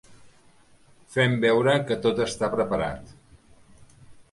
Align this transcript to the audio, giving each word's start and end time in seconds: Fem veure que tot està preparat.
Fem 1.17 1.35
veure 1.43 1.77
que 1.91 1.99
tot 2.07 2.23
està 2.25 2.51
preparat. 2.57 3.15